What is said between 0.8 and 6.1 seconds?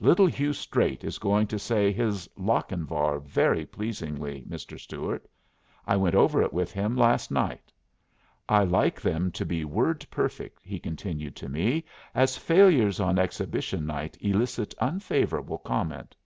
is going to say his 'Lochinvar' very pleasingly, Mr. Stuart. I